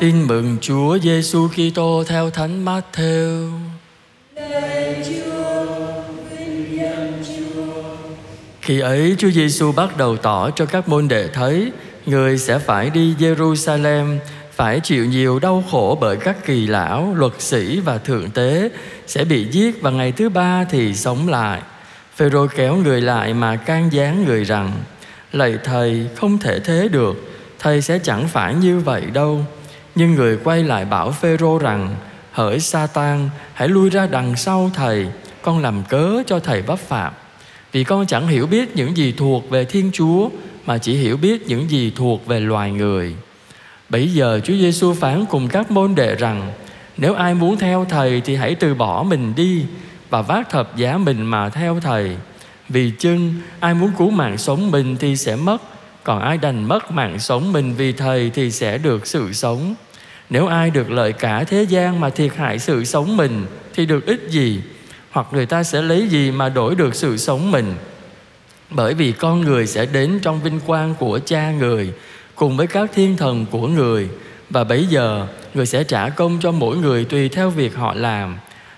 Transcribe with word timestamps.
Tin 0.00 0.26
mừng 0.26 0.56
Chúa 0.60 0.98
Giêsu 0.98 1.48
Kitô 1.48 2.04
theo 2.06 2.30
Thánh 2.30 2.64
Matthew. 2.64 3.50
Khi 8.60 8.80
ấy 8.80 9.14
Chúa 9.18 9.30
Giêsu 9.30 9.72
bắt 9.72 9.96
đầu 9.96 10.16
tỏ 10.16 10.50
cho 10.50 10.66
các 10.66 10.88
môn 10.88 11.08
đệ 11.08 11.28
thấy 11.28 11.72
người 12.06 12.38
sẽ 12.38 12.58
phải 12.58 12.90
đi 12.90 13.14
Jerusalem 13.18 14.18
phải 14.52 14.80
chịu 14.80 15.04
nhiều 15.04 15.38
đau 15.38 15.64
khổ 15.70 15.98
bởi 16.00 16.16
các 16.16 16.44
kỳ 16.44 16.66
lão, 16.66 17.14
luật 17.16 17.32
sĩ 17.38 17.80
và 17.80 17.98
thượng 17.98 18.30
tế 18.30 18.70
sẽ 19.06 19.24
bị 19.24 19.46
giết 19.50 19.82
và 19.82 19.90
ngày 19.90 20.12
thứ 20.12 20.28
ba 20.28 20.64
thì 20.70 20.94
sống 20.94 21.28
lại. 21.28 21.62
Phêrô 22.16 22.46
kéo 22.56 22.76
người 22.76 23.00
lại 23.00 23.34
mà 23.34 23.56
can 23.56 23.92
gián 23.92 24.24
người 24.24 24.44
rằng: 24.44 24.72
Lạy 25.32 25.58
thầy, 25.64 26.06
không 26.16 26.38
thể 26.38 26.60
thế 26.60 26.88
được, 26.88 27.16
thầy 27.58 27.82
sẽ 27.82 27.98
chẳng 27.98 28.28
phải 28.28 28.54
như 28.54 28.78
vậy 28.78 29.02
đâu. 29.12 29.44
Nhưng 29.98 30.14
người 30.14 30.38
quay 30.44 30.64
lại 30.64 30.84
bảo 30.84 31.10
Phêrô 31.10 31.58
rằng: 31.58 31.96
Hỡi 32.32 32.60
Sa-tan, 32.60 33.30
hãy 33.54 33.68
lui 33.68 33.90
ra 33.90 34.06
đằng 34.06 34.36
sau 34.36 34.70
thầy, 34.74 35.06
con 35.42 35.58
làm 35.58 35.82
cớ 35.88 36.22
cho 36.26 36.38
thầy 36.38 36.62
vấp 36.62 36.78
phạm. 36.78 37.12
Vì 37.72 37.84
con 37.84 38.06
chẳng 38.06 38.28
hiểu 38.28 38.46
biết 38.46 38.76
những 38.76 38.96
gì 38.96 39.14
thuộc 39.16 39.50
về 39.50 39.64
Thiên 39.64 39.90
Chúa 39.92 40.28
mà 40.66 40.78
chỉ 40.78 40.94
hiểu 40.94 41.16
biết 41.16 41.48
những 41.48 41.70
gì 41.70 41.92
thuộc 41.96 42.26
về 42.26 42.40
loài 42.40 42.70
người. 42.70 43.14
Bây 43.88 44.08
giờ 44.08 44.40
Chúa 44.44 44.54
Giêsu 44.54 44.94
phán 44.94 45.24
cùng 45.26 45.48
các 45.48 45.70
môn 45.70 45.94
đệ 45.94 46.14
rằng 46.14 46.52
nếu 46.96 47.14
ai 47.14 47.34
muốn 47.34 47.58
theo 47.58 47.86
thầy 47.88 48.20
thì 48.20 48.36
hãy 48.36 48.54
từ 48.54 48.74
bỏ 48.74 49.02
mình 49.02 49.32
đi 49.36 49.64
và 50.10 50.22
vác 50.22 50.50
thập 50.50 50.76
giá 50.76 50.98
mình 50.98 51.26
mà 51.26 51.48
theo 51.48 51.80
thầy. 51.80 52.16
Vì 52.68 52.92
chưng 52.98 53.34
ai 53.60 53.74
muốn 53.74 53.90
cứu 53.98 54.10
mạng 54.10 54.38
sống 54.38 54.70
mình 54.70 54.96
thì 54.96 55.16
sẽ 55.16 55.36
mất, 55.36 55.62
còn 56.04 56.20
ai 56.20 56.38
đành 56.38 56.64
mất 56.64 56.90
mạng 56.90 57.18
sống 57.18 57.52
mình 57.52 57.74
vì 57.74 57.92
thầy 57.92 58.30
thì 58.34 58.50
sẽ 58.50 58.78
được 58.78 59.06
sự 59.06 59.32
sống. 59.32 59.74
Nếu 60.30 60.46
ai 60.46 60.70
được 60.70 60.90
lợi 60.90 61.12
cả 61.12 61.44
thế 61.44 61.62
gian 61.62 62.00
mà 62.00 62.10
thiệt 62.10 62.36
hại 62.36 62.58
sự 62.58 62.84
sống 62.84 63.16
mình, 63.16 63.46
thì 63.74 63.86
được 63.86 64.06
ích 64.06 64.20
gì? 64.28 64.60
Hoặc 65.10 65.26
người 65.32 65.46
ta 65.46 65.62
sẽ 65.62 65.82
lấy 65.82 66.08
gì 66.08 66.30
mà 66.30 66.48
đổi 66.48 66.74
được 66.74 66.94
sự 66.94 67.16
sống 67.16 67.50
mình? 67.50 67.74
Bởi 68.70 68.94
vì 68.94 69.12
con 69.12 69.40
người 69.40 69.66
sẽ 69.66 69.86
đến 69.86 70.18
trong 70.22 70.42
vinh 70.42 70.60
quang 70.66 70.94
của 70.94 71.20
cha 71.26 71.50
người, 71.50 71.92
cùng 72.34 72.56
với 72.56 72.66
các 72.66 72.90
thiên 72.94 73.16
thần 73.16 73.46
của 73.50 73.66
người 73.66 74.08
và 74.50 74.64
bấy 74.64 74.86
giờ, 74.86 75.26
người 75.54 75.66
sẽ 75.66 75.84
trả 75.84 76.08
công 76.08 76.38
cho 76.40 76.52
mỗi 76.52 76.76
người 76.76 77.04
tùy 77.04 77.28
theo 77.28 77.50
việc 77.50 77.76
họ 77.76 77.94
làm 77.94 78.36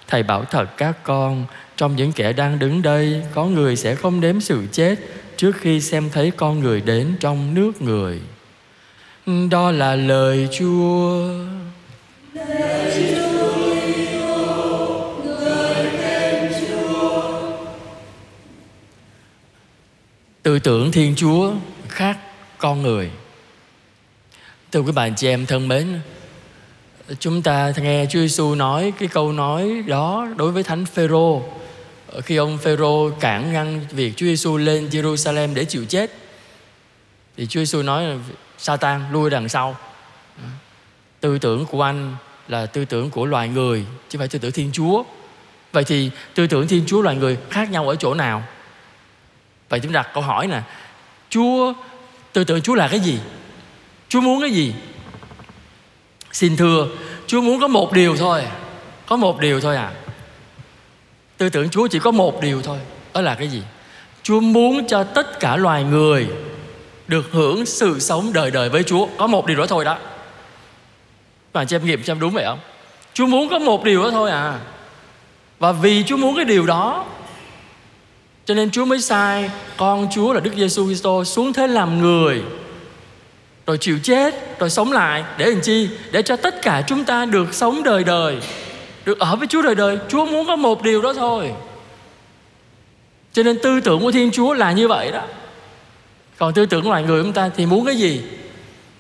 thầy 0.09 0.23
bảo 0.23 0.45
thật 0.45 0.77
các 0.77 1.05
con, 1.05 1.45
trong 1.77 1.97
những 1.97 2.13
kẻ 2.13 2.33
đang 2.33 2.59
đứng 2.59 2.83
đây, 2.83 3.23
có 3.35 3.45
người 3.45 3.77
sẽ 3.77 3.95
không 3.95 4.21
đếm 4.21 4.41
sự 4.41 4.63
chết 4.73 4.99
trước 5.37 5.57
khi 5.57 5.81
xem 5.81 6.11
thấy 6.13 6.31
con 6.31 6.61
người 6.61 6.81
đến 6.81 7.15
trong 7.21 7.55
nước 7.55 7.83
người 7.83 8.21
đó 9.51 9.71
là 9.71 9.97
lời 9.97 10.49
chúa. 10.59 11.29
Tư 20.43 20.59
tưởng 20.59 20.93
thiên 20.93 21.15
chúa 21.17 21.53
khác 21.89 22.19
con 22.59 22.83
người. 22.83 23.11
Thưa 24.73 24.81
quý 24.81 24.93
bạn 24.93 25.15
chị 25.17 25.29
em 25.29 25.47
thân 25.47 25.69
mến, 25.69 26.01
chúng 27.19 27.43
ta 27.43 27.73
nghe 27.83 28.07
Chúa 28.07 28.21
Giêsu 28.21 28.55
nói 28.55 28.93
cái 28.99 29.09
câu 29.09 29.33
nói 29.33 29.83
đó 29.87 30.29
đối 30.37 30.53
với 30.53 30.63
Thánh 30.63 30.87
Phêrô. 30.87 31.43
Khi 32.25 32.37
ông 32.37 32.59
Phêrô 32.59 33.11
cản 33.11 33.53
ngăn 33.53 33.81
việc 33.91 34.13
Chúa 34.17 34.27
Giêsu 34.27 34.57
lên 34.57 34.89
Jerusalem 34.89 35.55
để 35.55 35.65
chịu 35.65 35.85
chết 35.85 36.11
thì 37.41 37.47
Chúa 37.47 37.61
Giêsu 37.61 37.83
nói 37.83 38.05
là 38.05 38.17
Satan 38.59 39.13
lui 39.13 39.31
đằng 39.31 39.49
sau. 39.49 39.77
Tư 41.21 41.39
tưởng 41.39 41.67
của 41.67 41.83
anh 41.83 42.17
là 42.49 42.67
tư 42.67 42.85
tưởng 42.85 43.11
của 43.11 43.27
loài 43.27 43.49
người 43.49 43.85
chứ 44.09 44.19
phải 44.19 44.29
tư 44.29 44.39
tưởng 44.39 44.53
Thiên 44.53 44.71
Chúa. 44.73 45.03
Vậy 45.73 45.85
thì 45.85 46.11
tư 46.35 46.47
tưởng 46.47 46.69
Thiên 46.69 46.85
Chúa 46.87 47.03
loài 47.03 47.17
người 47.17 47.39
khác 47.51 47.71
nhau 47.71 47.89
ở 47.89 47.97
chỗ 47.97 48.15
nào? 48.15 48.43
Vậy 49.69 49.81
chúng 49.81 49.93
đặt 49.93 50.09
câu 50.15 50.23
hỏi 50.23 50.47
nè, 50.47 50.63
Chúa 51.31 51.73
tư 52.33 52.45
tưởng 52.45 52.63
Chúa 52.63 52.75
là 52.75 52.89
cái 52.89 53.01
gì? 53.01 53.19
Chúa 54.09 54.21
muốn 54.21 54.41
cái 54.41 54.51
gì? 54.51 54.75
Xin 56.33 56.57
thưa, 56.57 56.87
Chúa 57.27 57.41
muốn 57.41 57.61
có 57.61 57.69
một 57.69 57.93
điều 57.93 58.17
thôi. 58.17 58.43
Có 59.07 59.17
một 59.17 59.41
điều 59.41 59.61
thôi 59.61 59.77
à. 59.77 59.93
Tư 61.37 61.49
tưởng 61.49 61.71
Chúa 61.71 61.87
chỉ 61.87 61.99
có 61.99 62.11
một 62.11 62.43
điều 62.43 62.63
thôi. 62.63 62.79
Đó 63.15 63.21
là 63.21 63.35
cái 63.35 63.49
gì? 63.49 63.63
Chúa 64.23 64.41
muốn 64.41 64.87
cho 64.89 65.05
tất 65.05 65.41
cả 65.41 65.57
loài 65.57 65.85
người 65.85 66.29
được 67.11 67.33
hưởng 67.33 67.67
sự 67.67 68.01
sống 68.01 68.33
đời 68.33 68.51
đời 68.51 68.69
với 68.69 68.83
Chúa. 68.83 69.07
Có 69.19 69.27
một 69.27 69.47
điều 69.47 69.57
đó 69.57 69.67
thôi 69.67 69.85
đó. 69.85 69.99
Bạn 71.53 71.67
cho 71.67 71.77
em 71.77 71.85
nghiệm 71.85 72.05
xem 72.05 72.21
đúng 72.21 72.33
vậy 72.33 72.45
không? 72.47 72.59
Chúa 73.15 73.27
muốn 73.27 73.49
có 73.49 73.59
một 73.59 73.85
điều 73.85 74.03
đó 74.03 74.11
thôi 74.11 74.31
à. 74.31 74.59
Và 75.59 75.73
vì 75.73 76.05
Chúa 76.07 76.17
muốn 76.17 76.37
cái 76.37 76.45
điều 76.45 76.67
đó, 76.67 77.05
cho 78.45 78.55
nên 78.55 78.71
Chúa 78.71 78.85
mới 78.85 79.01
sai 79.01 79.51
con 79.77 80.09
Chúa 80.15 80.33
là 80.33 80.41
Đức 80.41 80.51
Giêsu 80.57 80.95
Kitô 80.95 81.25
xuống 81.25 81.53
thế 81.53 81.67
làm 81.67 81.99
người, 81.99 82.43
rồi 83.67 83.79
chịu 83.79 83.99
chết, 84.03 84.59
rồi 84.59 84.71
sống 84.71 84.93
lại 84.93 85.25
để 85.39 85.47
làm 85.47 85.61
chi 85.61 85.89
để 86.13 86.23
cho 86.23 86.37
tất 86.37 86.63
cả 86.63 86.83
chúng 86.87 87.05
ta 87.05 87.25
được 87.25 87.55
sống 87.55 87.83
đời 87.83 88.05
đời, 88.05 88.37
được 89.05 89.19
ở 89.19 89.37
với 89.37 89.49
Chúa 89.49 89.63
đời 89.63 89.75
đời 89.75 89.99
Chúa 90.09 90.27
muốn 90.27 90.47
có 90.47 90.57
một 90.57 90.83
điều 90.83 91.03
đó 91.03 91.13
thôi 91.13 91.53
cho 93.33 93.43
nên 93.43 93.59
tư 93.63 93.81
tưởng 93.81 94.01
của 94.01 94.13
Thiên 94.13 94.31
Chúa 94.31 94.55
là 94.55 94.73
như 94.73 94.89
vậy 94.89 95.13
đó 95.13 95.23
còn 96.41 96.53
tư 96.53 96.67
tưởng 96.67 96.83
của 96.83 96.89
loài 96.89 97.03
người 97.03 97.23
chúng 97.23 97.33
ta 97.33 97.51
thì 97.57 97.67
muốn 97.67 97.87
cái 97.87 97.97
gì? 97.97 98.23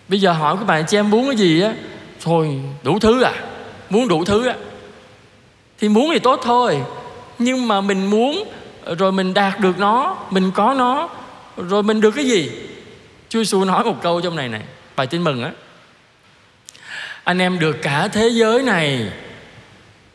Bây 0.09 0.21
giờ 0.21 0.33
hỏi 0.33 0.57
các 0.57 0.65
bạn, 0.65 0.85
chị 0.87 0.97
em 0.97 1.11
muốn 1.11 1.27
cái 1.27 1.37
gì 1.37 1.61
á? 1.61 1.75
Thôi, 2.21 2.61
đủ 2.83 2.99
thứ 2.99 3.23
à. 3.23 3.33
Muốn 3.91 4.09
đủ 4.09 4.25
thứ 4.25 4.47
á. 4.47 4.55
Thì 5.79 5.89
muốn 5.89 6.11
thì 6.13 6.19
tốt 6.19 6.41
thôi. 6.43 6.83
Nhưng 7.39 7.69
mà 7.69 7.81
mình 7.81 8.07
muốn, 8.07 8.45
rồi 8.99 9.13
mình 9.13 9.35
đạt 9.35 9.61
được 9.61 9.79
nó, 9.79 10.17
mình 10.31 10.51
có 10.51 10.75
nó, 10.79 11.09
rồi 11.57 11.83
mình 11.83 12.01
được 12.01 12.11
cái 12.11 12.25
gì? 12.25 12.51
Chúa 13.29 13.45
xu 13.45 13.65
nói 13.65 13.85
một 13.85 14.03
câu 14.03 14.21
trong 14.21 14.37
này 14.37 14.49
này 14.49 14.63
bài 14.97 15.07
tin 15.07 15.25
mừng 15.25 15.43
á. 15.43 15.53
Anh 17.25 17.39
em 17.39 17.59
được 17.59 17.77
cả 17.83 18.09
thế 18.09 18.29
giới 18.29 18.63
này 18.63 19.13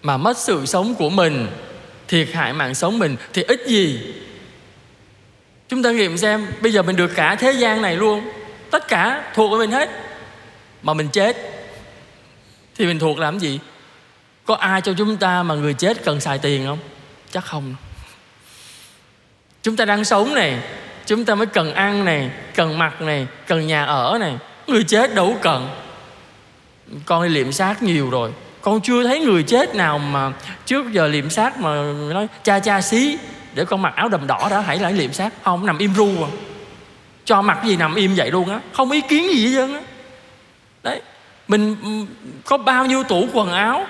mà 0.03 0.17
mất 0.17 0.37
sự 0.37 0.65
sống 0.65 0.95
của 0.95 1.09
mình, 1.09 1.47
thiệt 2.07 2.27
hại 2.33 2.53
mạng 2.53 2.75
sống 2.75 2.99
mình 2.99 3.15
thì 3.33 3.43
ít 3.43 3.61
gì 3.67 3.99
chúng 5.69 5.83
ta 5.83 5.91
nghiệm 5.91 6.17
xem 6.17 6.47
bây 6.61 6.73
giờ 6.73 6.81
mình 6.81 6.95
được 6.95 7.11
cả 7.15 7.35
thế 7.35 7.51
gian 7.51 7.81
này 7.81 7.95
luôn. 7.95 8.29
Tất 8.71 8.87
cả 8.87 9.23
thuộc 9.33 9.51
của 9.51 9.57
mình 9.57 9.71
hết. 9.71 9.89
Mà 10.81 10.93
mình 10.93 11.07
chết, 11.09 11.37
thì 12.75 12.85
mình 12.85 12.99
thuộc 12.99 13.19
làm 13.19 13.39
gì? 13.39 13.59
Có 14.45 14.55
ai 14.55 14.81
cho 14.81 14.93
chúng 14.97 15.17
ta 15.17 15.43
mà 15.43 15.55
người 15.55 15.73
chết 15.73 16.03
cần 16.03 16.19
xài 16.19 16.37
tiền 16.37 16.65
không? 16.65 16.79
Chắc 17.31 17.45
không 17.45 17.75
chúng 19.65 19.75
ta 19.75 19.85
đang 19.85 20.05
sống 20.05 20.33
này, 20.33 20.59
chúng 21.05 21.25
ta 21.25 21.35
mới 21.35 21.45
cần 21.45 21.73
ăn 21.73 22.05
này, 22.05 22.29
cần 22.55 22.77
mặc 22.77 23.01
này, 23.01 23.27
cần 23.47 23.67
nhà 23.67 23.85
ở 23.85 24.17
này. 24.19 24.37
Người 24.67 24.83
chết 24.83 25.15
đâu 25.15 25.37
cần. 25.41 25.69
Con 27.05 27.23
đi 27.23 27.29
liệm 27.29 27.51
xác 27.51 27.83
nhiều 27.83 28.09
rồi. 28.09 28.31
Con 28.61 28.81
chưa 28.81 29.03
thấy 29.03 29.19
người 29.19 29.43
chết 29.43 29.75
nào 29.75 29.97
mà 29.97 30.31
trước 30.65 30.91
giờ 30.91 31.07
liệm 31.07 31.29
xác 31.29 31.57
mà 31.57 31.93
nói 32.09 32.27
cha 32.43 32.59
cha 32.59 32.81
xí 32.81 33.17
để 33.55 33.65
con 33.65 33.81
mặc 33.81 33.93
áo 33.95 34.09
đầm 34.09 34.27
đỏ 34.27 34.47
đó 34.51 34.59
hãy 34.59 34.79
lại 34.79 34.93
liệm 34.93 35.13
xác. 35.13 35.33
Không, 35.43 35.65
nằm 35.65 35.77
im 35.77 35.93
ru 35.93 36.23
à. 36.23 36.29
Cho 37.25 37.41
mặc 37.41 37.59
gì 37.65 37.75
nằm 37.75 37.95
im 37.95 38.15
vậy 38.15 38.31
luôn 38.31 38.49
á. 38.49 38.59
Không 38.73 38.91
ý 38.91 39.01
kiến 39.01 39.29
gì 39.29 39.47
hết 39.47 39.53
trơn 39.55 39.73
á. 39.73 39.81
Đấy, 40.83 41.01
mình 41.47 41.75
có 42.45 42.57
bao 42.57 42.85
nhiêu 42.85 43.03
tủ 43.03 43.27
quần 43.33 43.51
áo, 43.51 43.85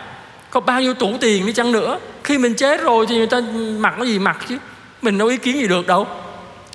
có 0.49 0.59
bao 0.59 0.81
nhiêu 0.81 0.93
tủ 0.93 1.17
tiền 1.17 1.45
đi 1.45 1.53
chăng 1.53 1.71
nữa. 1.71 1.99
Khi 2.23 2.37
mình 2.37 2.53
chết 2.53 2.81
rồi 2.81 3.05
thì 3.09 3.17
người 3.17 3.27
ta 3.27 3.41
mặc 3.77 3.93
cái 3.97 4.07
gì 4.07 4.19
mặc 4.19 4.45
chứ. 4.49 4.57
Mình 5.01 5.17
đâu 5.17 5.27
ý 5.27 5.37
kiến 5.37 5.55
gì 5.55 5.67
được 5.67 5.87
đâu. 5.87 6.07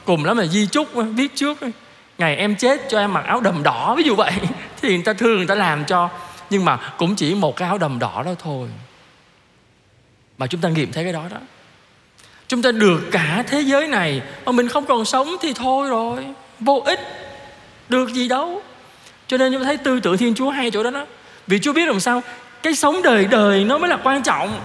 Cùng 0.04 0.24
lắm 0.24 0.38
là 0.38 0.46
di 0.46 0.66
chúc 0.66 0.88
viết 0.94 1.34
trước 1.34 1.58
ngày 2.18 2.36
em 2.36 2.56
chết 2.56 2.80
cho 2.88 2.98
em 2.98 3.12
mặc 3.12 3.24
áo 3.26 3.40
đầm 3.40 3.62
đỏ, 3.62 3.94
ví 3.98 4.04
dụ 4.04 4.14
vậy. 4.14 4.32
Thì 4.82 4.88
người 4.88 5.04
ta 5.04 5.12
thương, 5.12 5.36
người 5.36 5.46
ta 5.46 5.54
làm 5.54 5.84
cho. 5.84 6.08
Nhưng 6.50 6.64
mà 6.64 6.76
cũng 6.96 7.16
chỉ 7.16 7.34
một 7.34 7.56
cái 7.56 7.68
áo 7.68 7.78
đầm 7.78 7.98
đỏ 7.98 8.22
đó 8.26 8.34
thôi. 8.38 8.68
Mà 10.38 10.46
chúng 10.46 10.60
ta 10.60 10.68
nghiệm 10.68 10.92
thấy 10.92 11.04
cái 11.04 11.12
đó 11.12 11.24
đó 11.30 11.36
chúng 12.50 12.62
ta 12.62 12.72
được 12.72 13.00
cả 13.10 13.44
thế 13.46 13.60
giới 13.60 13.88
này, 13.88 14.22
mà 14.46 14.52
mình 14.52 14.68
không 14.68 14.86
còn 14.86 15.04
sống 15.04 15.36
thì 15.40 15.52
thôi 15.52 15.88
rồi. 15.88 16.26
Vô 16.60 16.82
ích. 16.84 17.00
Được 17.88 18.12
gì 18.12 18.28
đâu. 18.28 18.62
Cho 19.26 19.36
nên 19.36 19.52
chúng 19.52 19.62
ta 19.62 19.64
thấy 19.64 19.76
tư 19.76 20.00
tưởng 20.00 20.16
thiên 20.16 20.34
chúa 20.34 20.50
hay 20.50 20.70
chỗ 20.70 20.82
đó 20.82 20.90
đó. 20.90 21.06
Vì 21.46 21.58
chúa 21.58 21.72
biết 21.72 21.86
làm 21.86 22.00
sao, 22.00 22.22
cái 22.62 22.74
sống 22.74 23.02
đời 23.02 23.24
đời 23.24 23.64
nó 23.64 23.78
mới 23.78 23.90
là 23.90 23.96
quan 23.96 24.22
trọng. 24.22 24.60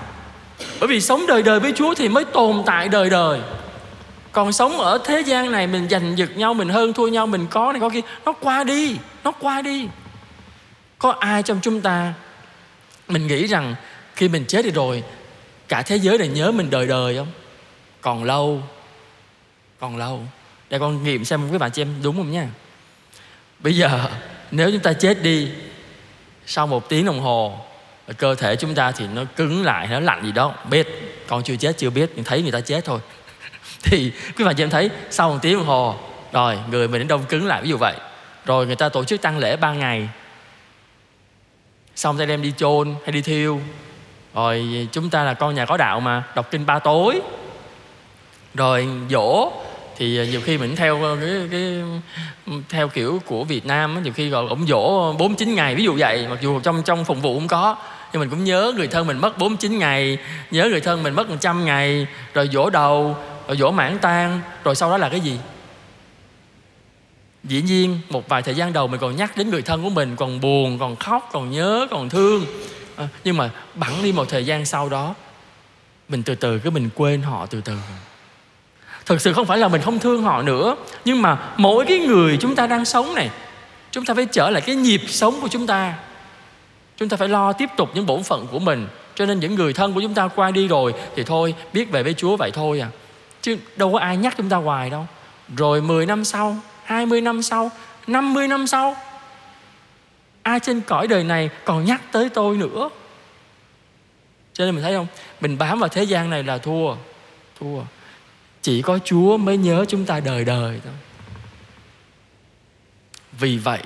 Bởi 0.80 0.88
vì 0.88 1.02
sống 1.02 1.26
đời 1.28 1.44
đời 1.44 1.60
với 1.60 1.72
chúa 1.76 1.94
thì 1.94 2.10
mới 2.10 2.26
tồn 2.26 2.64
tại 2.66 2.88
đời 2.88 3.10
đời. 3.10 3.40
Còn 4.32 4.52
sống 4.54 4.78
ở 4.78 5.00
thế 5.06 5.22
gian 5.22 5.52
này, 5.52 5.68
mình 5.68 5.88
giành 5.90 6.18
giật 6.18 6.38
nhau, 6.38 6.54
mình 6.54 6.70
hơn 6.70 6.94
thua 6.94 7.08
nhau, 7.08 7.28
mình 7.28 7.48
có 7.50 7.72
này, 7.72 7.82
có 7.82 7.90
kia, 7.90 8.02
nó 8.26 8.32
qua 8.32 8.64
đi, 8.64 8.98
nó 9.24 9.32
qua 9.32 9.62
đi. 9.62 9.88
Có 11.00 11.16
ai 11.20 11.44
trong 11.44 11.60
chúng 11.62 11.82
ta, 11.82 12.14
mình 13.08 13.28
nghĩ 13.28 13.48
rằng 13.48 13.76
khi 14.16 14.28
mình 14.28 14.46
chết 14.48 14.66
đi 14.66 14.72
rồi, 14.72 15.04
cả 15.68 15.82
thế 15.82 15.96
giới 15.96 16.18
này 16.18 16.28
nhớ 16.28 16.52
mình 16.52 16.70
đời 16.70 16.88
đời 16.88 17.18
không? 17.18 17.28
Còn 18.06 18.24
lâu. 18.24 18.62
Còn 19.80 19.98
lâu. 19.98 20.22
Để 20.70 20.80
con 20.80 21.04
nghiệm 21.04 21.26
xem 21.26 21.50
với 21.50 21.60
bạn 21.60 21.72
chị 21.72 21.82
em 21.82 21.96
đúng 22.04 22.16
không 22.16 22.32
nha. 22.32 22.48
Bây 23.60 23.76
giờ, 23.76 24.10
nếu 24.52 24.72
chúng 24.72 24.80
ta 24.80 24.94
chết 24.94 25.24
đi, 25.24 25.52
sau 26.46 26.68
một 26.68 26.90
tiếng 26.90 27.06
đồng 27.06 27.20
hồ, 27.20 27.60
cơ 28.18 28.36
thể 28.36 28.56
chúng 28.56 28.76
ta 28.76 28.92
thì 28.92 29.08
nó 29.08 29.24
cứng 29.36 29.64
lại, 29.64 29.88
nó 29.88 30.00
lạnh 30.00 30.24
gì 30.26 30.32
đó. 30.32 30.54
Biết, 30.70 30.88
con 31.28 31.44
chưa 31.44 31.56
chết, 31.56 31.78
chưa 31.78 31.90
biết, 31.90 32.12
nhưng 32.16 32.24
thấy 32.24 32.42
người 32.42 32.52
ta 32.52 32.62
chết 32.62 32.86
thôi. 32.86 33.00
Thì 33.84 34.12
quý 34.38 34.46
bạn 34.46 34.56
chị 34.56 34.64
em 34.64 34.70
thấy, 34.70 34.90
sau 35.10 35.30
một 35.30 35.38
tiếng 35.42 35.58
đồng 35.58 35.66
hồ, 35.66 35.96
rồi, 36.32 36.60
người 36.72 36.88
mình 36.88 37.08
đông 37.08 37.26
cứng 37.26 37.48
lại, 37.48 37.62
ví 37.62 37.70
dụ 37.70 37.78
vậy. 37.78 37.96
Rồi 38.46 38.66
người 38.66 38.76
ta 38.76 38.90
tổ 38.90 39.04
chức 39.04 39.22
tăng 39.22 39.38
lễ 39.38 39.56
ba 39.56 39.74
ngày. 39.74 40.10
Xong 41.96 42.18
ta 42.18 42.26
đem 42.26 42.42
đi 42.42 42.54
chôn 42.58 42.96
hay 43.04 43.12
đi 43.12 43.22
thiêu. 43.22 43.62
Rồi, 44.34 44.88
chúng 44.92 45.10
ta 45.10 45.24
là 45.24 45.34
con 45.34 45.56
nhà 45.56 45.66
có 45.66 45.78
đạo 45.78 46.00
mà, 46.00 46.24
đọc 46.36 46.52
kinh 46.52 46.66
ba 46.66 46.80
tối 46.80 47.22
rồi 48.56 48.88
dỗ 49.10 49.52
thì 49.98 50.28
nhiều 50.28 50.42
khi 50.42 50.58
mình 50.58 50.76
theo 50.76 51.04
ờ, 51.04 51.18
cái, 51.22 51.48
cái 51.52 51.84
theo 52.70 52.88
kiểu 52.88 53.22
của 53.26 53.44
Việt 53.44 53.66
Nam 53.66 54.04
nhiều 54.04 54.14
khi 54.14 54.30
gọi 54.30 54.48
ổng 54.48 54.68
dỗ 54.68 55.14
49 55.14 55.56
ngày. 55.56 55.76
Ví 55.76 55.84
dụ 55.84 55.96
vậy 55.98 56.28
mặc 56.30 56.40
dù 56.42 56.60
trong 56.60 56.84
trong 56.84 57.06
phục 57.06 57.22
vụ 57.22 57.34
cũng 57.34 57.48
có 57.48 57.76
nhưng 58.14 58.20
mình 58.20 58.30
cũng 58.30 58.44
nhớ 58.44 58.74
người 58.76 58.88
thân 58.88 59.08
mình 59.08 59.18
mất 59.18 59.38
49 59.38 59.78
ngày 59.78 60.18
nhớ 60.52 60.68
người 60.70 60.82
thân 60.82 61.04
mình 61.04 61.16
mất 61.16 61.30
100 61.30 61.66
ngày 61.66 62.08
rồi 62.34 62.50
dỗ 62.54 62.70
đầu 62.70 63.18
rồi 63.48 63.58
dỗ 63.58 63.72
mãn 63.72 63.98
tan 64.00 64.42
rồi 64.64 64.76
sau 64.76 64.90
đó 64.90 64.98
là 64.98 65.10
cái 65.10 65.20
gì? 65.20 65.40
Dĩ 67.44 67.62
nhiên 67.62 68.00
một 68.10 68.30
vài 68.30 68.42
thời 68.42 68.56
gian 68.56 68.74
đầu 68.74 68.88
mình 68.88 69.00
còn 69.00 69.16
nhắc 69.16 69.38
đến 69.38 69.50
người 69.50 69.62
thân 69.62 69.84
của 69.84 69.90
mình 69.90 70.16
còn 70.16 70.42
buồn 70.42 70.80
còn 70.80 70.96
khóc 70.96 71.30
còn 71.32 71.52
nhớ 71.52 71.88
còn 71.92 72.10
thương. 72.10 72.46
À, 72.96 73.08
nhưng 73.24 73.38
mà 73.38 73.50
bẵng 73.76 74.04
đi 74.04 74.12
một 74.12 74.30
thời 74.30 74.46
gian 74.46 74.66
sau 74.66 74.90
đó 74.90 75.16
mình 76.10 76.24
từ 76.24 76.36
từ 76.36 76.60
cái 76.60 76.72
mình 76.72 76.90
quên 76.96 77.22
họ 77.22 77.46
từ 77.46 77.62
từ 77.62 77.74
thực 79.06 79.22
sự 79.22 79.34
không 79.34 79.46
phải 79.46 79.58
là 79.58 79.68
mình 79.68 79.82
không 79.82 80.00
thương 80.00 80.24
họ 80.24 80.42
nữa, 80.42 80.76
nhưng 81.06 81.22
mà 81.22 81.38
mỗi 81.58 81.86
cái 81.86 82.00
người 82.00 82.38
chúng 82.42 82.56
ta 82.56 82.68
đang 82.68 82.86
sống 82.86 83.16
này, 83.16 83.30
chúng 83.92 84.06
ta 84.06 84.14
phải 84.14 84.26
trở 84.26 84.50
lại 84.50 84.62
cái 84.62 84.76
nhịp 84.76 85.02
sống 85.08 85.42
của 85.42 85.48
chúng 85.48 85.68
ta. 85.68 85.94
Chúng 86.98 87.10
ta 87.10 87.18
phải 87.18 87.28
lo 87.28 87.54
tiếp 87.54 87.70
tục 87.78 87.90
những 87.94 88.06
bổn 88.06 88.24
phận 88.24 88.48
của 88.52 88.60
mình, 88.60 88.88
cho 89.16 89.26
nên 89.26 89.40
những 89.40 89.56
người 89.56 89.74
thân 89.74 89.94
của 89.94 90.02
chúng 90.02 90.14
ta 90.14 90.28
qua 90.28 90.52
đi 90.52 90.68
rồi 90.68 90.94
thì 91.16 91.24
thôi, 91.24 91.56
biết 91.74 91.92
về 91.92 92.04
với 92.04 92.14
Chúa 92.14 92.38
vậy 92.38 92.52
thôi 92.52 92.80
à. 92.80 92.88
Chứ 93.42 93.58
đâu 93.76 93.94
có 93.94 94.00
ai 94.00 94.18
nhắc 94.18 94.34
chúng 94.38 94.50
ta 94.50 94.58
hoài 94.58 94.90
đâu. 94.90 95.08
Rồi 95.58 95.82
10 95.82 96.06
năm 96.06 96.26
sau 96.26 96.58
20 96.84 97.22
năm 97.22 97.44
sau 97.44 97.72
50 98.08 98.48
năm 98.48 98.68
sau, 98.68 98.96
ai 100.44 100.60
trên 100.60 100.82
cõi 100.82 101.08
đời 101.08 101.24
này 101.24 101.50
còn 101.66 101.86
nhắc 101.86 102.02
tới 102.12 102.30
tôi 102.30 102.58
nữa? 102.58 102.90
Cho 104.54 104.66
nên 104.66 104.76
mình 104.76 104.84
thấy 104.84 104.94
không? 104.94 105.08
Mình 105.42 105.58
bám 105.58 105.80
vào 105.80 105.90
thế 105.90 106.04
gian 106.04 106.30
này 106.30 106.44
là 106.44 106.58
thua 106.58 106.96
thua 107.60 107.80
chỉ 108.66 108.82
có 108.82 109.00
chúa 109.06 109.38
mới 109.38 109.58
nhớ 109.58 109.86
chúng 109.88 110.06
ta 110.06 110.20
đời 110.20 110.46
đời 110.46 110.80
thôi. 110.84 110.94
Vì 113.40 113.58
vậy, 113.58 113.80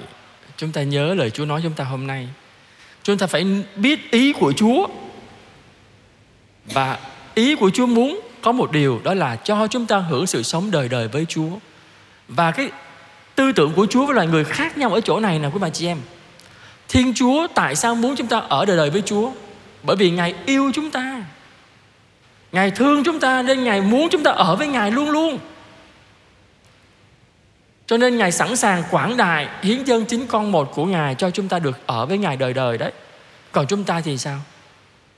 chúng 0.57 0.71
ta 0.71 0.83
nhớ 0.83 1.13
lời 1.13 1.29
chúa 1.29 1.45
nói 1.45 1.61
chúng 1.63 1.73
ta 1.73 1.83
hôm 1.83 2.07
nay. 2.07 2.27
Chúng 3.03 3.17
ta 3.17 3.27
phải 3.27 3.45
biết 3.75 4.11
ý 4.11 4.33
của 4.33 4.53
chúa. 4.53 4.87
Và 6.65 6.99
ý 7.35 7.55
của 7.55 7.69
chúa 7.69 7.85
muốn 7.85 8.19
có 8.41 8.51
một 8.51 8.71
điều, 8.71 9.01
đó 9.03 9.13
là 9.13 9.35
cho 9.35 9.67
chúng 9.67 9.85
ta 9.85 9.97
hưởng 9.97 10.27
sự 10.27 10.43
sống 10.43 10.71
đời 10.71 10.89
đời 10.89 11.07
với 11.07 11.25
chúa. 11.25 11.49
Và 12.27 12.51
cái 12.51 12.71
tư 13.35 13.51
tưởng 13.51 13.73
của 13.73 13.87
chúa 13.89 14.05
với 14.05 14.15
loài 14.15 14.27
người 14.27 14.43
khác 14.43 14.77
nhau 14.77 14.93
ở 14.93 15.01
chỗ 15.01 15.19
này 15.19 15.39
nè, 15.39 15.47
quý 15.47 15.59
bà 15.61 15.69
chị 15.69 15.87
em. 15.87 15.97
Thiên 16.89 17.13
chúa 17.15 17.47
tại 17.55 17.75
sao 17.75 17.95
muốn 17.95 18.15
chúng 18.15 18.27
ta 18.27 18.39
ở 18.39 18.65
đời 18.65 18.77
đời 18.77 18.89
với 18.89 19.01
chúa? 19.05 19.31
Bởi 19.83 19.95
vì 19.95 20.11
ngài 20.11 20.35
yêu 20.45 20.71
chúng 20.73 20.91
ta. 20.91 21.18
Ngài 22.51 22.71
thương 22.71 23.03
chúng 23.03 23.19
ta 23.19 23.41
nên 23.41 23.63
Ngài 23.63 23.81
muốn 23.81 24.09
chúng 24.11 24.23
ta 24.23 24.31
ở 24.31 24.55
với 24.55 24.67
Ngài 24.67 24.91
luôn 24.91 25.09
luôn. 25.09 25.39
Cho 27.87 27.97
nên 27.97 28.17
Ngài 28.17 28.31
sẵn 28.31 28.55
sàng 28.55 28.83
quảng 28.91 29.17
đại 29.17 29.47
Hiến 29.61 29.83
dân 29.83 30.05
chính 30.05 30.27
con 30.27 30.51
một 30.51 30.71
của 30.73 30.85
Ngài 30.85 31.15
Cho 31.15 31.29
chúng 31.29 31.47
ta 31.47 31.59
được 31.59 31.77
ở 31.85 32.05
với 32.05 32.17
Ngài 32.17 32.37
đời 32.37 32.53
đời 32.53 32.77
đấy. 32.77 32.91
Còn 33.51 33.67
chúng 33.67 33.83
ta 33.83 34.01
thì 34.01 34.17
sao? 34.17 34.39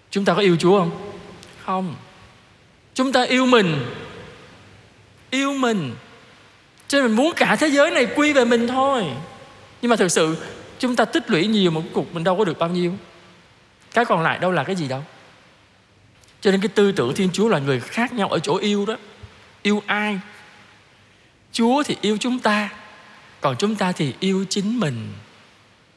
Chúng 0.10 0.26
ta 0.26 0.34
có 0.34 0.42
yêu 0.42 0.58
Chúa 0.60 0.80
không? 0.80 0.92
Không. 1.66 1.96
Chúng 2.94 3.12
ta 3.12 3.24
yêu 3.24 3.46
mình. 3.46 3.86
Yêu 5.30 5.54
mình. 5.54 5.96
Cho 6.88 6.98
nên 6.98 7.08
mình 7.08 7.16
muốn 7.16 7.34
cả 7.36 7.56
thế 7.56 7.68
giới 7.68 7.92
này 7.92 8.08
quy 8.16 8.34
về 8.34 8.46
mình 8.46 8.68
thôi. 8.68 9.06
Nhưng 9.82 9.90
mà 9.90 9.96
thực 9.96 10.12
sự, 10.12 10.36
Chúng 10.82 10.96
ta 10.96 11.06
tích 11.06 11.30
lũy 11.30 11.48
nhiều 11.48 11.72
một 11.72 11.82
cục 11.94 12.14
Mình 12.14 12.24
đâu 12.24 12.38
có 12.38 12.46
được 12.46 12.60
bao 12.60 12.70
nhiêu. 12.70 12.94
Cái 13.94 14.06
còn 14.06 14.22
lại 14.22 14.40
đâu 14.40 14.52
là 14.52 14.64
cái 14.64 14.76
gì 14.76 14.88
đâu? 14.88 15.04
Cho 16.42 16.52
nên 16.52 16.62
cái 16.62 16.70
tư 16.70 16.92
tưởng 16.92 17.16
Thiên 17.16 17.30
Chúa 17.34 17.48
là 17.48 17.60
người 17.60 17.80
khác 17.80 18.14
nhau 18.14 18.30
ở 18.30 18.40
chỗ 18.40 18.58
yêu 18.58 18.86
đó. 18.86 18.98
Yêu 19.62 19.84
ai? 19.86 20.20
Chúa 21.52 21.84
thì 21.84 21.98
yêu 22.02 22.18
chúng 22.20 22.40
ta, 22.40 22.70
Còn 23.42 23.56
chúng 23.60 23.76
ta 23.76 23.92
thì 23.92 24.14
yêu 24.20 24.46
chính 24.50 24.80
mình. 24.80 25.14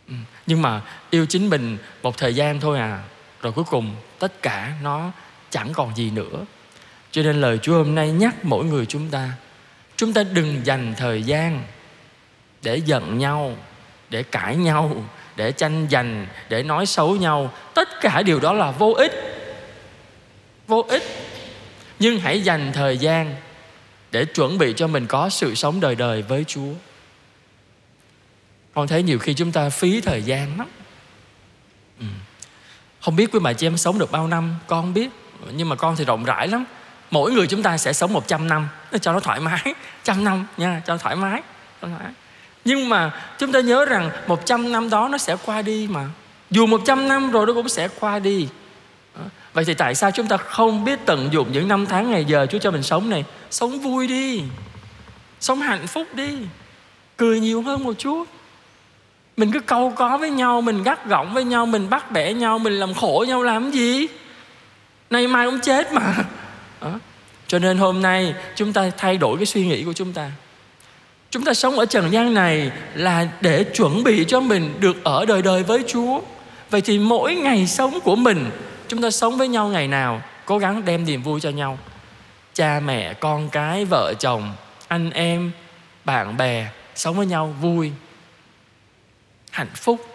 Ừ, 0.09 0.15
nhưng 0.47 0.63
mà 0.63 0.81
yêu 1.11 1.27
chính 1.27 1.51
mình 1.51 1.79
một 2.03 2.19
thời 2.19 2.35
gian 2.35 2.61
thôi 2.61 2.79
à 2.79 3.03
Rồi 3.43 3.53
cuối 3.53 3.65
cùng 3.65 3.97
tất 4.19 4.43
cả 4.43 4.73
nó 4.83 5.11
chẳng 5.51 5.73
còn 5.73 5.97
gì 5.97 6.11
nữa. 6.11 6.45
Cho 7.11 7.23
nên 7.23 7.41
lời 7.41 7.59
Chúa 7.63 7.75
hôm 7.75 7.95
nay 7.95 8.11
nhắc 8.11 8.45
mỗi 8.45 8.65
người 8.65 8.87
chúng 8.87 9.09
ta 9.11 9.31
Chúng 9.97 10.13
ta 10.13 10.23
đừng 10.23 10.61
dành 10.67 10.95
thời 10.97 11.23
gian 11.23 11.63
Để 12.63 12.77
giận 12.77 13.19
nhau, 13.19 13.57
Để 14.11 14.23
cãi 14.23 14.57
nhau, 14.57 15.05
Để 15.37 15.53
tranh 15.53 15.87
giành, 15.91 16.27
Để 16.49 16.63
nói 16.63 16.87
xấu 16.87 17.17
nhau. 17.17 17.53
Tất 17.75 17.89
cả 18.01 18.23
điều 18.23 18.41
đó 18.41 18.53
là 18.53 18.71
vô 18.71 18.93
ích 18.93 19.24
nhưng 21.99 22.19
hãy 22.19 22.43
dành 22.43 22.73
thời 22.75 22.99
gian 22.99 23.37
để 24.11 24.25
chuẩn 24.25 24.59
bị 24.59 24.75
cho 24.77 24.87
mình 24.87 25.07
có 25.07 25.29
sự 25.29 25.55
sống 25.55 25.81
đời 25.81 25.95
đời 25.95 26.23
với 26.23 26.45
Chúa. 26.45 26.73
Con 28.75 28.89
thấy 28.89 29.03
nhiều 29.03 29.19
khi 29.19 29.35
chúng 29.35 29.53
ta 29.53 29.71
phí 29.71 30.01
thời 30.01 30.23
gian 30.23 30.59
lắm. 30.59 30.69
Ừ. 32.01 32.07
Không 33.01 33.17
biết 33.17 33.33
quý 33.33 33.39
bà 33.43 33.53
chị 33.53 33.67
em 33.67 33.77
sống 33.77 33.99
được 33.99 34.13
bao 34.13 34.27
năm, 34.27 34.55
con 34.67 34.83
không 34.83 34.95
biết. 34.95 35.09
Nhưng 35.53 35.69
mà 35.69 35.77
con 35.77 35.97
thì 35.97 36.05
rộng 36.05 36.25
rãi 36.25 36.49
lắm. 36.49 36.65
Mỗi 37.11 37.33
người 37.33 37.47
chúng 37.47 37.63
ta 37.63 37.77
sẽ 37.77 37.93
sống 37.93 38.13
100 38.13 38.49
năm, 38.49 38.69
cho 39.01 39.13
nó 39.13 39.21
thoải 39.21 39.41
mái. 39.41 39.75
Trăm 40.05 40.25
năm 40.25 40.47
nha, 40.57 40.83
cho 40.87 40.93
nó 40.93 40.99
thoải 40.99 41.17
mái. 41.17 41.43
Cho 41.83 41.89
nó 41.89 41.95
thoải 41.99 42.05
mái. 42.05 42.13
Nhưng 42.65 42.89
mà 42.89 43.11
chúng 43.39 43.53
ta 43.53 43.61
nhớ 43.61 43.85
rằng 43.85 44.11
100 44.27 44.73
năm 44.73 44.91
đó 44.91 45.09
nó 45.09 45.19
sẽ 45.19 45.37
qua 45.45 45.63
đi 45.63 45.89
mà. 45.91 46.09
Dù 46.51 46.67
100 46.67 47.09
năm 47.09 47.31
rồi 47.31 47.47
nó 47.47 47.53
cũng 47.53 47.69
sẽ 47.69 47.89
qua 48.01 48.19
đi. 48.19 48.49
Vậy 49.53 49.65
thì 49.65 49.75
tại 49.75 49.95
sao 49.95 50.11
chúng 50.11 50.27
ta 50.27 50.37
không 50.37 50.85
biết 50.85 50.99
tận 51.07 51.29
dụng 51.33 51.53
những 51.53 51.69
năm 51.69 51.87
tháng 51.87 52.11
ngày 52.11 52.25
giờ 52.25 52.47
Chúa 52.51 52.59
cho 52.59 52.71
mình 52.71 52.83
sống 52.83 53.11
này? 53.11 53.25
Sống 53.51 53.79
vui 53.79 54.07
đi. 54.07 54.43
Sống 55.41 55.61
hạnh 55.61 55.87
phúc 55.87 56.07
đi. 56.15 56.37
Cười 57.17 57.41
nhiều 57.41 57.63
hơn 57.63 57.85
một 57.85 57.93
chút. 57.99 58.25
Mình 59.37 59.53
cứ 59.53 59.61
câu 59.61 59.93
có 59.97 60.19
với 60.19 60.31
nhau, 60.31 60.61
Mình 60.61 60.83
gắt 60.83 61.07
gỏng 61.07 61.35
với 61.35 61.45
nhau, 61.45 61.67
Mình 61.67 61.91
bắt 61.91 62.11
bẻ 62.11 62.33
nhau, 62.33 62.59
Mình 62.59 62.73
làm 62.73 62.95
khổ 62.95 63.25
nhau 63.29 63.43
làm 63.43 63.71
gì? 63.71 64.07
Nay 65.11 65.29
mai 65.29 65.47
cũng 65.51 65.61
chết 65.61 65.93
mà. 65.93 66.15
Đó. 66.81 66.99
Cho 67.47 67.59
nên 67.59 67.79
hôm 67.79 68.03
nay 68.03 68.35
chúng 68.57 68.73
ta 68.73 68.91
thay 68.97 69.17
đổi 69.17 69.37
cái 69.37 69.47
suy 69.47 69.67
nghĩ 69.67 69.85
của 69.85 69.93
chúng 69.93 70.13
ta. 70.13 70.31
Chúng 71.31 71.45
ta 71.45 71.55
sống 71.55 71.79
ở 71.79 71.87
trần 71.87 72.13
gian 72.13 72.35
này 72.35 72.71
Là 72.95 73.29
để 73.41 73.65
chuẩn 73.65 74.05
bị 74.05 74.25
cho 74.29 74.41
mình 74.41 74.75
được 74.81 75.05
ở 75.05 75.25
đời 75.25 75.43
đời 75.43 75.63
với 75.63 75.85
Chúa. 75.87 76.21
Vậy 76.71 76.81
thì 76.81 76.99
mỗi 76.99 77.35
ngày 77.35 77.67
sống 77.67 77.99
của 78.05 78.17
mình 78.17 78.51
chúng 78.89 79.03
ta 79.03 79.11
sống 79.11 79.39
với 79.39 79.49
nhau 79.49 79.69
ngày 79.69 79.89
nào, 79.89 80.23
cố 80.45 80.59
gắng 80.59 80.85
đem 80.85 81.05
niềm 81.05 81.23
vui 81.23 81.41
cho 81.41 81.51
nhau. 81.51 81.79
Cha 82.55 82.81
mẹ, 82.85 83.15
con 83.15 83.49
cái, 83.49 83.85
vợ 83.85 84.15
chồng, 84.19 84.55
anh 84.89 85.11
em, 85.11 85.53
bạn 86.05 86.37
bè, 86.37 86.69
sống 86.95 87.17
với 87.17 87.27
nhau 87.27 87.55
vui, 87.61 87.93
hạnh 89.51 89.75
phúc. 89.75 90.07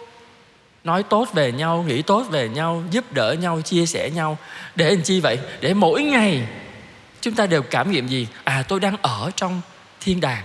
Nói 0.84 1.02
tốt 1.02 1.28
về 1.32 1.52
nhau, 1.52 1.84
nghĩ 1.88 2.02
tốt 2.02 2.26
về 2.30 2.48
nhau, 2.48 2.82
giúp 2.90 3.12
đỡ 3.12 3.32
nhau, 3.32 3.60
chia 3.60 3.86
sẻ 3.86 4.10
nhau. 4.10 4.38
Để 4.74 4.90
làm 4.90 5.02
chi 5.02 5.20
vậy? 5.20 5.38
Để 5.60 5.74
mỗi 5.74 6.02
ngày 6.02 6.48
chúng 7.20 7.34
ta 7.34 7.46
đều 7.46 7.62
cảm 7.62 7.90
nghiệm 7.90 8.06
gì? 8.06 8.26
À 8.44 8.62
tôi 8.68 8.80
đang 8.80 8.96
ở 9.02 9.30
trong 9.36 9.60
thiên 10.00 10.20
đàng. 10.20 10.42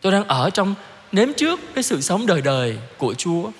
Tôi 0.00 0.12
đang 0.12 0.24
ở 0.24 0.50
trong, 0.50 0.74
nếm 1.12 1.28
trước 1.36 1.60
cái 1.74 1.82
sự 1.82 2.00
sống 2.00 2.26
đời 2.26 2.40
đời 2.40 2.78
của 2.98 3.14
chúa. 3.14 3.50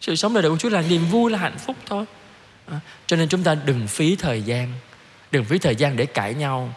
Sự 0.00 0.16
sống 0.16 0.34
đời 0.34 0.42
đời 0.42 0.50
của 0.50 0.58
chúa 0.58 0.68
là 0.68 0.82
niềm 0.82 1.06
vui, 1.10 1.30
là 1.30 1.38
hạnh 1.38 1.58
phúc 1.58 1.76
thôi. 1.86 2.04
Ờ, 2.70 2.76
cho 3.06 3.16
nên 3.16 3.28
chúng 3.28 3.42
ta 3.42 3.54
đừng 3.54 3.86
phí 3.86 4.16
thời 4.16 4.42
gian, 4.42 4.72
đừng 5.30 5.44
phí 5.44 5.58
thời 5.58 5.76
gian 5.76 5.96
để 5.96 6.06
cãi 6.06 6.34
nhau, 6.34 6.74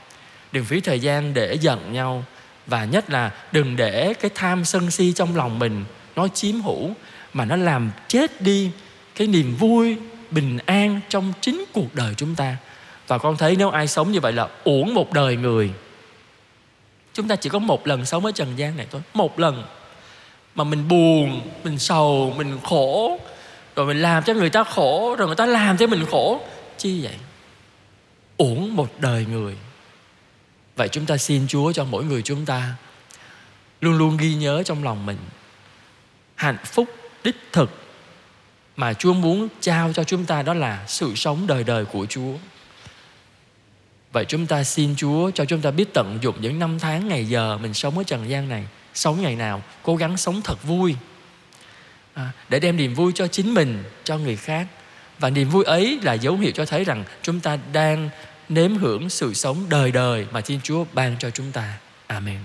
đừng 0.51 0.65
phí 0.65 0.79
thời 0.79 1.00
gian 1.00 1.33
để 1.33 1.53
giận 1.53 1.93
nhau, 1.93 2.24
và 2.67 2.86
nhất 2.86 3.10
là 3.10 3.31
đừng 3.51 3.75
để 3.75 4.13
cái 4.13 4.31
tham 4.36 4.65
sân 4.65 4.91
si 4.91 5.13
trong 5.13 5.36
lòng 5.36 5.60
mình 5.60 5.86
nó 6.15 6.27
chiếm 6.27 6.62
hữu, 6.62 6.89
mà 7.33 7.45
nó 7.45 7.55
làm 7.55 7.91
chết 8.07 8.41
đi 8.41 8.71
cái 9.15 9.27
niềm 9.27 9.55
vui, 9.55 9.98
bình 10.31 10.57
an 10.65 11.00
trong 11.10 11.33
chính 11.41 11.65
cuộc 11.74 11.95
đời 11.95 12.13
chúng 12.17 12.36
ta. 12.36 12.57
Và 13.07 13.17
con 13.17 13.38
thấy 13.38 13.55
nếu 13.55 13.69
ai 13.69 13.88
sống 13.88 14.12
như 14.12 14.19
vậy 14.19 14.33
là 14.33 14.48
uổng 14.63 14.93
một 14.93 15.13
đời 15.13 15.36
người. 15.36 15.71
Chúng 17.13 17.27
ta 17.27 17.36
chỉ 17.36 17.50
có 17.50 17.60
một 17.60 17.88
lần 17.88 18.05
sống 18.05 18.25
ở 18.25 18.31
trần 18.31 18.53
gian 18.57 18.77
này 18.77 18.88
thôi, 18.91 19.01
một 19.13 19.39
lần. 19.39 19.63
Mà 20.55 20.63
mình 20.63 20.88
buồn, 20.88 21.41
mình 21.63 21.79
sầu, 21.79 22.33
mình 22.38 22.57
khổ 22.63 23.19
rồi 23.75 23.85
mình 23.85 24.01
làm 24.01 24.23
cho 24.23 24.33
người 24.33 24.49
ta 24.49 24.63
khổ 24.63 25.15
rồi 25.17 25.27
người 25.27 25.35
ta 25.35 25.45
làm 25.45 25.77
cho 25.77 25.87
mình 25.87 26.05
khổ. 26.11 26.41
Chi 26.77 27.03
vậy? 27.03 27.15
Uổng 28.37 28.75
một 28.75 28.89
đời 28.99 29.25
người. 29.25 29.55
Vậy 30.75 30.87
chúng 30.87 31.05
ta 31.05 31.17
xin 31.17 31.47
chúa 31.47 31.71
cho 31.71 31.85
mỗi 31.85 32.03
người 32.03 32.21
chúng 32.21 32.45
ta 32.45 32.73
luôn 33.81 33.97
luôn 33.97 34.17
ghi 34.17 34.35
nhớ 34.35 34.63
trong 34.65 34.83
lòng 34.83 35.05
mình 35.05 35.17
hạnh 36.35 36.57
phúc 36.65 36.89
đích 37.23 37.35
thực 37.51 37.69
mà 38.75 38.93
Chúa 38.93 39.13
muốn 39.13 39.47
trao 39.61 39.93
cho 39.93 40.03
chúng 40.03 40.25
ta 40.25 40.41
đó 40.41 40.53
là 40.53 40.83
sự 40.87 41.15
sống 41.15 41.47
đời 41.47 41.63
đời 41.63 41.85
của 41.85 42.05
Chúa. 42.05 42.33
Vậy 44.11 44.25
chúng 44.25 44.47
ta 44.47 44.63
xin 44.63 44.95
Chúa 44.95 45.31
cho 45.31 45.45
chúng 45.45 45.61
ta 45.61 45.71
biết 45.71 45.93
tận 45.93 46.19
dụng 46.21 46.35
những 46.41 46.59
năm 46.59 46.79
tháng 46.79 47.07
ngày 47.07 47.25
giờ 47.25 47.57
mình 47.57 47.73
sống 47.73 47.97
ở 47.97 48.03
trần 48.03 48.29
gian 48.29 48.49
này, 48.49 48.65
sống 48.93 49.21
ngày 49.21 49.35
nào 49.35 49.61
cố 49.83 49.95
gắng 49.95 50.17
sống 50.17 50.41
thật 50.43 50.63
vui 50.63 50.95
à, 52.13 52.31
để 52.49 52.59
đem 52.59 52.77
niềm 52.77 52.93
vui 52.93 53.11
cho 53.15 53.27
chính 53.27 53.53
mình, 53.53 53.83
cho 54.03 54.17
người 54.17 54.35
khác. 54.35 54.67
Và 55.19 55.29
niềm 55.29 55.49
vui 55.49 55.63
ấy 55.63 55.99
là 56.03 56.13
dấu 56.13 56.37
hiệu 56.37 56.51
cho 56.51 56.65
thấy 56.65 56.83
rằng 56.83 57.03
chúng 57.21 57.39
ta 57.39 57.57
đang 57.73 58.09
nếm 58.49 58.77
hưởng 58.77 59.09
sự 59.09 59.33
sống 59.33 59.65
đời 59.69 59.91
đời 59.91 60.25
mà 60.31 60.41
Thiên 60.41 60.59
Chúa 60.63 60.85
ban 60.93 61.15
cho 61.19 61.29
chúng 61.29 61.51
ta. 61.51 61.77
Amen. 62.07 62.39